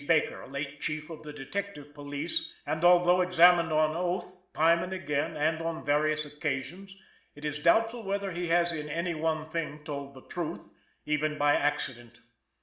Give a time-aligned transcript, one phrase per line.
[0.07, 5.37] Baker, late chief of the detective police, and although examined on oath, time and again,
[5.37, 6.97] and on various occasions,
[7.35, 10.73] it is doubtful whether he has in any one thing told the truth,
[11.05, 12.19] even by accident.